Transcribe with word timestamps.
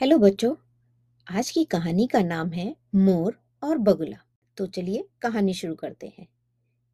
Hello 0.00 0.18
बच्चों, 0.18 0.54
आज 1.30 1.50
की 1.50 1.64
कहानी 1.64 2.06
का 2.06 2.20
नाम 2.20 2.50
है 2.50 2.76
मोर 2.94 3.40
और 3.62 3.78
बगुला। 3.78 4.18
तो 4.56 4.66
चलिए 4.66 5.08
कहानी 5.22 5.54
शुरू 5.54 5.74
करते 5.74 6.12
हैं। 6.18 6.28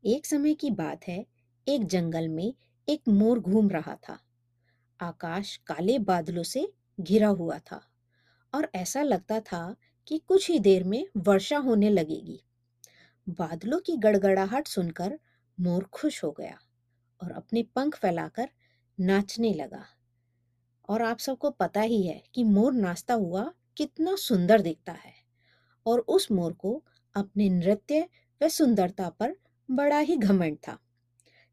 एक 0.04 0.26
समय 0.26 0.54
की 0.54 0.70
बात 0.70 1.08
है, 1.08 1.26
एक 1.68 1.86
जंगल 1.86 2.28
में 2.28 2.54
एक 2.88 3.02
मोर 3.08 3.40
घूम 3.40 3.70
रहा 3.70 3.94
था। 3.94 4.18
आकाश 5.00 5.56
काले 5.56 5.98
बादलों 5.98 6.42
से 6.42 6.72
घिरा 7.00 7.28
हुआ 7.28 7.58
था 7.58 7.86
और 8.54 8.70
ऐसा 8.74 9.02
लगता 9.02 9.40
था 9.40 9.76
कि 10.08 10.18
कुछ 10.18 10.50
ही 10.50 10.58
देर 10.58 10.84
में 10.84 11.06
वर्षा 11.16 11.58
होने 11.58 11.90
लगेगी। 11.90 12.40
बादलों 13.28 13.78
की 13.78 13.96
गड़गड़ाहट 13.96 14.66
सुनकर 14.66 15.18
मोर 15.60 15.84
खुश 15.84 16.24
हो 16.24 16.30
गया 16.30 16.58
और 17.22 17.32
अपने 17.32 17.62
पंख 17.62 17.96
फैलाकर 17.96 18.48
नाचने 19.00 19.54
लगा। 19.54 19.84
और 20.88 21.02
आप 21.02 21.18
सबको 21.18 21.50
पता 21.50 21.80
ही 21.80 22.06
है 22.06 22.22
कि 22.34 22.44
मोर 22.44 22.72
नाचता 22.72 23.14
हुआ 23.14 23.52
कितना 23.76 24.16
सुंदर 24.16 24.60
दिखता 24.60 24.92
है 24.92 25.14
और 25.86 26.00
उस 26.00 26.32
मोर 26.32 26.52
को 26.52 26.84
अपने 27.14 27.48
नृत्य 27.48 28.08
व 28.42 28.48
सुंदरता 28.48 29.08
पर 29.08 29.36
बड़ा 29.70 29.98
ही 29.98 30.16
घमंड 30.16 30.56
था। 30.56 30.78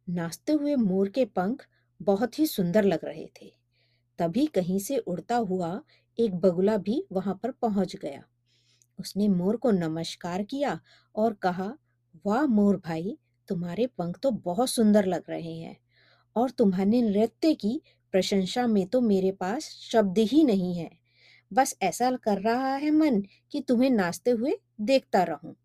नाचते 0.09 0.53
हुए 0.53 0.75
मोर 0.75 1.09
के 1.09 1.25
पंख 1.25 1.67
बहुत 2.01 2.39
ही 2.39 2.45
सुंदर 2.45 2.83
लग 2.83 3.05
रहे 3.05 3.27
थे। 3.41 3.53
तभी 4.19 4.45
कहीं 4.45 4.79
से 4.79 4.97
उड़ता 4.97 5.35
हुआ 5.35 5.81
एक 6.19 6.35
बगुला 6.35 6.77
भी 6.77 7.07
वहाँ 7.11 7.39
पर 7.43 7.51
पहुँच 7.51 7.95
गया। 7.95 8.23
उसने 8.99 9.27
मोर 9.27 9.57
को 9.57 9.71
नमस्कार 9.71 10.43
किया 10.43 10.79
और 11.15 11.33
कहा, 11.33 11.77
वाह 12.25 12.45
मोर 12.45 12.77
भाई, 12.77 13.17
तुम्हारे 13.47 13.87
पंख 13.87 14.19
तो 14.19 14.31
बहुत 14.31 14.69
सुंदर 14.69 15.05
लग 15.05 15.23
रहे 15.29 15.55
हैं 15.55 15.77
और 16.35 16.49
तुम्हारे 16.49 17.01
नृत्य 17.01 17.53
की 17.53 17.81
प्रशंसा 18.11 18.67
में 18.67 18.85
तो 18.87 19.01
मेरे 19.01 19.31
पास 19.31 19.63
शब्द 19.63 20.19
ही 20.19 20.43
नहीं 20.43 20.75
है। 20.75 20.91
बस 21.53 21.77
ऐसा 21.81 22.11
कर 22.11 22.41
रहा 22.41 22.75
है 22.75 22.91
मन 22.91 23.23
कि 23.51 23.61
तुम्हें 23.61 23.89
नाचते 23.89 24.31
हुए 24.31 24.57
देखता 24.81 25.23
रहूँ। 25.23 25.55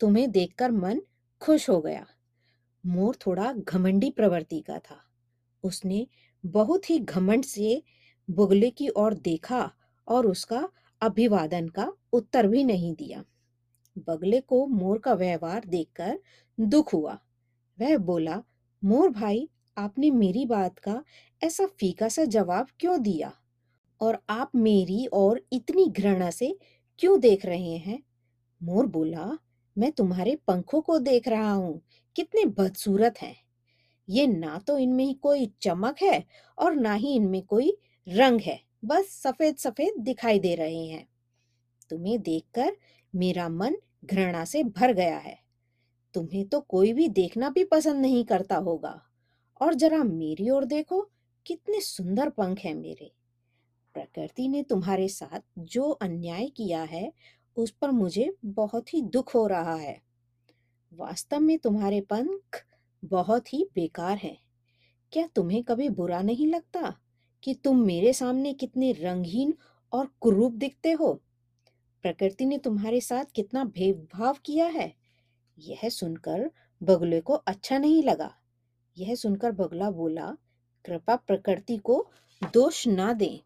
तुम्हें 0.00 0.30
देखकर 0.30 0.70
मन 0.70 1.00
खुश 1.40 1.70
हो 1.70 1.80
गया। 1.80 2.06
मोर 2.86 3.16
थोड़ा 3.26 3.52
घमंडी 3.52 4.10
प्रवृत्ति 4.10 4.60
का 4.60 4.78
था। 4.78 5.04
उसने 5.64 6.06
बहुत 6.46 6.90
ही 6.90 6.98
घमंड 6.98 7.44
से 7.44 7.82
बुगले 8.30 8.70
की 8.70 8.88
ओर 8.88 9.14
देखा 9.14 9.72
और 10.08 10.26
उसका 10.26 10.68
अभिवादन 11.00 11.68
का 11.68 11.92
उत्तर 12.12 12.46
भी 12.46 12.64
नहीं 12.64 12.94
दिया। 12.94 13.24
बगले 13.98 14.40
को 14.40 14.66
मोर 14.66 14.98
का 14.98 15.14
व्यवहार 15.14 15.64
देखकर 15.64 16.18
दुख 16.60 16.92
हुआ। 16.92 17.18
वह 17.80 17.96
बोला, 17.98 18.42
मोर 18.84 19.10
भाई 19.10 19.48
आपने 19.78 20.10
मेरी 20.10 20.46
बात 20.46 20.78
का 20.78 21.04
ऐसा 21.42 21.66
फीका 21.66 22.08
सा 22.08 22.24
जवाब 22.24 22.66
क्यों 22.80 23.02
दिया? 23.02 23.32
और 24.00 24.22
आप 24.30 24.50
मेरी 24.54 25.06
और 25.06 25.46
इतनी 25.52 25.86
घृणा 25.86 26.30
से 26.30 26.58
क्यों 26.98 27.20
देख 27.20 27.46
रहे 27.46 27.76
हैं? 27.76 28.02
मोर 28.62 28.86
बोला, 28.86 29.38
मैं 29.78 29.92
तुम्हारे 29.92 30.36
पंखों 30.36 30.80
को 30.80 30.98
देख 30.98 31.28
रहा 31.28 31.52
हूँ। 31.52 31.82
कितने 32.16 32.44
बदसूरत 32.44 33.14
हैं। 33.22 33.36
ये 34.08 34.26
ना 34.26 34.58
तो 34.58 34.78
इनमें 34.78 35.14
कोई 35.14 35.52
चमक 35.62 35.96
है 36.02 36.24
और 36.58 36.74
ना 36.74 36.94
ही 36.94 37.14
इनमें 37.14 37.42
कोई 37.42 37.78
रंग 38.08 38.40
है। 38.40 38.60
बस 38.84 39.04
सफ़ेद 39.22 39.56
सफ़ेद 39.56 39.94
दिखाई 39.98 40.38
दे 40.38 40.54
रहे 40.54 40.86
हैं। 40.86 41.08
तुम्हें 41.90 42.22
देखकर 42.22 42.76
मेरा 43.14 43.48
मन 43.48 43.76
घृणा 44.04 44.44
से 44.44 44.62
भर 44.62 44.92
गया 44.92 45.18
है। 45.18 45.38
तुम्हें 46.14 46.48
तो 46.48 46.60
कोई 46.60 46.92
भी 46.92 47.08
देखना 47.08 47.50
भी 47.50 47.64
पसंद 47.64 47.96
नहीं 47.96 48.24
करता 48.24 48.56
होगा। 48.56 49.07
और 49.60 49.74
जरा 49.74 50.04
मेरी 50.04 50.50
ओर 50.50 50.64
देखो, 50.64 51.10
कितने 51.46 51.80
सुंदर 51.80 52.28
पंख 52.28 52.58
हैं 52.58 52.74
मेरे। 52.74 53.12
प्रकृति 53.94 54.48
ने 54.48 54.62
तुम्हारे 54.62 55.08
साथ 55.08 55.40
जो 55.58 55.90
अन्याय 55.90 56.46
किया 56.46 56.82
है, 56.82 57.12
उस 57.56 57.70
पर 57.70 57.90
मुझे 57.90 58.36
बहुत 58.44 58.94
ही 58.94 59.02
दुख 59.02 59.34
हो 59.34 59.46
रहा 59.46 59.74
है। 59.74 60.02
वास्तव 60.94 61.40
में 61.40 61.58
तुम्हारे 61.58 62.00
पंख 62.00 62.64
बहुत 63.04 63.54
ही 63.54 63.68
बेकार 63.74 64.16
हैं। 64.16 64.38
क्या 65.12 65.26
तुम्हें 65.26 65.64
कभी 65.64 65.88
बुरा 65.88 66.22
नहीं 66.22 66.46
लगता 66.46 66.98
कि 67.42 67.54
तुम 67.54 67.80
मेरे 67.80 68.12
सामने 68.12 68.54
कितने 68.54 68.92
रंगहीन 68.92 69.54
और 69.92 70.10
कुरूप 70.20 70.52
दिखते 70.52 70.92
हो? 70.92 71.22
प्रकृति 72.02 72.46
ने 72.46 72.58
तुम्हारे 72.58 73.00
साथ 73.00 73.24
कितना 73.34 73.64
भेदभाव 73.64 74.36
किया 74.44 74.66
है, 74.66 74.94
यह 75.58 75.88
सुनकर 75.88 76.50
बगुले 76.82 77.20
को 77.20 77.32
अच्छा 77.32 77.78
नहीं 77.78 78.02
लगा। 78.02 78.37
यह 78.98 79.14
सुनकर 79.14 79.52
बगला 79.52 79.90
बोला, 79.90 80.36
कृपा 80.84 81.16
प्रकृति 81.16 81.76
को 81.76 82.08
दोष 82.52 82.86
ना 82.88 83.12
दें। 83.12 83.38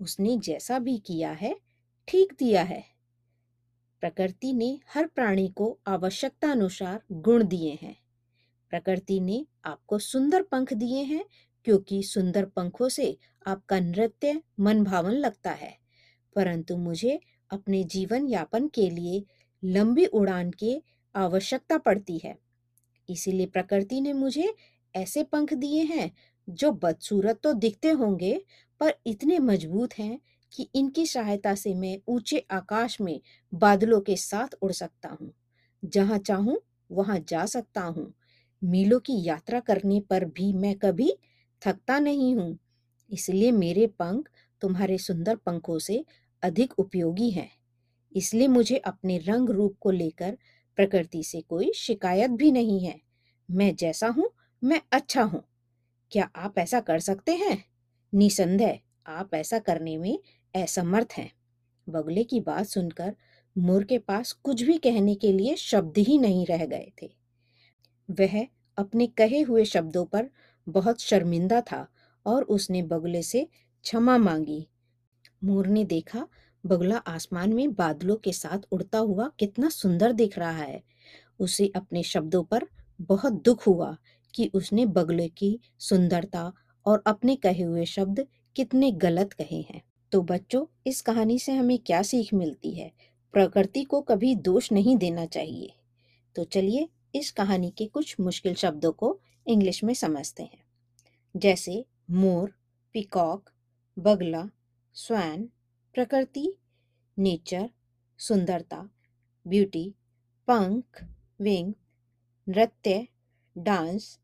उसने 0.00 0.36
जैसा 0.36 0.78
भी 0.78 0.98
किया 0.98 1.32
है, 1.32 1.60
ठीक 2.08 2.32
दिया 2.38 2.62
है। 2.62 2.84
प्रकृति 4.00 4.52
ने 4.52 4.80
हर 4.94 5.06
प्राणी 5.06 5.48
को 5.48 5.78
आवश्यकता 5.86 6.50
अनुसार 6.50 7.02
गुण 7.12 7.44
दिए 7.44 7.78
हैं। 7.82 7.96
प्रकृति 8.70 9.20
ने 9.20 9.46
आपको 9.64 9.98
सुंदर 9.98 10.42
पंख 10.42 10.72
दिए 10.72 11.02
हैं, 11.02 11.24
क्योंकि 11.64 12.02
सुंदर 12.02 12.44
पंखों 12.44 12.88
से 12.88 13.18
आपका 13.46 13.80
नृत्य 13.80 14.42
मन 14.60 14.84
भावन 14.84 15.10
लगता 15.10 15.50
है। 15.50 15.78
परंतु 16.36 16.76
मुझे 16.76 17.20
अपने 17.50 17.84
जीवन 17.84 18.28
यापन 18.28 18.68
के 18.68 18.90
लिए 18.90 19.24
लंबी 19.64 20.06
उड़ान 20.06 20.50
की 20.50 20.82
आवश्यकता 21.16 21.78
पड़ती 21.78 22.18
है। 22.18 22.38
इसीलिए 23.10 23.46
प्रकृति 23.46 24.00
ने 24.00 24.12
मुझे 24.12 24.54
ऐसे 24.94 25.22
पंख 25.22 25.54
दिए 25.54 25.82
हैं, 25.82 26.10
जो 26.48 26.72
बदसूरत 26.72 27.40
तो 27.42 27.52
दिखते 27.52 27.90
होंगे, 27.90 28.40
पर 28.80 28.94
इतने 29.06 29.38
मज़बूत 29.38 29.98
हैं 29.98 30.18
कि 30.52 30.68
इनकी 30.74 31.06
सहायता 31.06 31.54
से 31.54 31.74
मैं 31.74 31.98
ऊँचे 32.08 32.44
आकाश 32.50 33.00
में 33.00 33.20
बादलों 33.52 34.00
के 34.00 34.16
साथ 34.16 34.48
उड़ 34.62 34.72
सकता 34.72 35.08
हूँ। 35.08 35.32
जहाँ 35.82 36.18
चाहूँ, 36.18 36.56
वहाँ 36.90 37.18
जा 37.28 37.46
सकता 37.46 37.80
हूँ। 37.80 38.12
मीलों 38.62 39.00
की 39.00 39.22
यात्रा 39.24 39.60
करने 39.60 40.00
पर 40.00 40.24
भी 40.24 40.52
मैं 40.52 40.74
कभी 40.74 41.12
थकता 41.62 41.98
नहीं 41.98 42.34
हूँ। 42.36 42.58
इसलिए 43.10 43.50
मेरे 43.52 43.86
पंख 43.86 44.28
तुम्हारे 44.60 44.98
सुंदर 44.98 45.36
पंखों 45.36 45.78
से 45.78 46.04
अधिक 46.42 46.78
उपयोगी 46.78 47.30
हैं। 47.30 47.50
इसलिए 48.12 48.48
मुझे 48.48 48.76
अपने 48.76 49.18
रंग 49.18 49.50
रूप 49.50 49.76
को 49.80 49.90
लेकर 49.90 50.36
प्रकृति 50.76 51.22
से 51.24 51.40
कोई 51.40 51.72
शिकायत 51.74 52.30
भी 52.30 52.52
नहीं 52.52 52.80
है। 52.80 53.00
मैं 53.48 53.74
जैसा 53.76 54.08
हूँ 54.08 54.30
मैं 54.64 54.82
अच्छा 54.92 55.22
हूँ। 55.22 55.42
क्या 56.10 56.30
आप 56.36 56.58
ऐसा 56.58 56.80
कर 56.80 56.98
सकते 56.98 57.32
हैं? 57.32 57.64
निसंदेह, 58.14 58.80
आप 59.06 59.34
ऐसा 59.34 59.58
करने 59.58 59.96
में 59.96 60.18
असमर्थ 60.54 61.08
हैं। 61.12 61.32
बगले 61.88 62.24
की 62.24 62.40
बात 62.40 62.66
सुनकर 62.66 63.16
मोर 63.58 63.84
के 63.84 63.98
पास 63.98 64.32
कुछ 64.32 64.62
भी 64.62 64.78
कहने 64.78 65.14
के 65.14 65.32
लिए 65.32 65.56
शब्द 65.56 65.98
ही 65.98 66.18
नहीं 66.18 66.46
रह 66.46 66.66
गए 66.66 66.92
थे। 67.02 67.16
वह 68.10 68.46
अपने 68.78 69.06
कहे 69.06 69.40
हुए 69.40 69.64
शब्दों 69.64 70.04
पर 70.04 70.30
बहुत 70.68 71.00
शर्मिंदा 71.00 71.60
था 71.60 71.88
और 72.26 72.42
उसने 72.42 72.82
बगले 72.82 73.22
से 73.22 73.48
क्षमा 73.82 74.18
मांगी। 74.18 74.68
मोर 75.44 75.66
ने 75.66 75.84
देखा, 75.84 76.28
बगला 76.66 76.96
आसमान 76.96 77.52
में 77.52 77.74
बादलों 77.74 78.16
के 78.16 78.32
साथ 78.32 78.58
उड़ता 78.72 78.98
हुआ 78.98 79.30
कितना 79.38 79.68
सुंदर 79.68 80.12
दिख 80.12 80.38
रहा 80.38 80.62
है। 80.62 80.82
उसे 81.40 81.72
अपने 81.76 82.02
शब्दों 82.02 82.44
पर 82.44 82.68
बहुत 83.00 83.32
दुख 83.32 83.66
हुआ 83.66 83.96
कि 84.34 84.50
उसने 84.54 84.86
बगले 84.86 85.28
की 85.28 85.60
सुंदरता 85.78 86.52
और 86.86 87.02
अपने 87.06 87.36
कहे 87.36 87.62
हुए 87.62 87.84
शब्द 87.84 88.26
कितने 88.56 88.92
गलत 88.92 89.32
कहे 89.32 89.60
हैं। 89.60 89.82
तो 90.12 90.22
बच्चों, 90.22 90.66
इस 90.86 91.00
कहानी 91.00 91.38
से 91.38 91.52
हमें 91.52 91.78
क्या 91.78 92.02
सीख 92.02 92.34
मिलती 92.34 92.70
है? 92.70 92.92
प्रकृति 93.32 93.84
को 93.84 94.00
कभी 94.00 94.34
दोष 94.34 94.72
नहीं 94.72 94.96
देना 94.96 95.26
चाहिए। 95.26 95.72
तो 96.36 96.44
चलिए, 96.44 96.88
इस 97.14 97.30
कहानी 97.30 97.70
के 97.70 97.86
कुछ 97.86 98.20
मुश्किल 98.20 98.54
शब्दों 98.54 98.92
को 98.92 99.20
इंग्लिश 99.46 99.84
में 99.84 99.94
समझते 99.94 100.42
हैं। 100.42 100.64
जैसे, 101.36 101.84
मोर, 102.10 102.54
पिकॉक, 102.92 103.50
बगला, 103.98 104.50
स्वैन, 104.92 105.48
प्रकृति, 105.94 106.58
नेचर, 107.18 107.70
सुंदरता, 108.18 108.90
ब्यूटी, 109.46 109.94
पंख, 110.48 111.04
विंग, 111.40 111.74
नृत्य, 112.48 113.08
डांस 113.58 114.20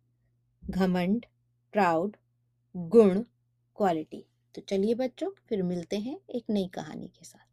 घमंड, 0.70 1.26
प्राउड, 1.72 2.16
गुण, 2.76 3.20
क्वालिटी। 3.76 4.24
तो 4.54 4.62
चलिए 4.62 4.94
बच्चों, 4.94 5.30
फिर 5.48 5.62
मिलते 5.62 5.98
हैं 5.98 6.20
एक 6.30 6.44
नई 6.50 6.68
कहानी 6.68 7.08
के 7.08 7.24
साथ। 7.24 7.49